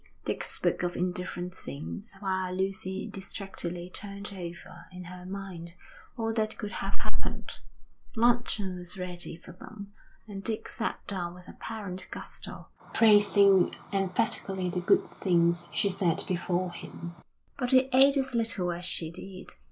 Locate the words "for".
9.35-9.51